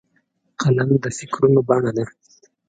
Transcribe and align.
قلم 0.61 0.89
د 1.03 1.05
فکرونو 1.17 1.59
بڼه 1.67 1.91
ده 1.97 2.05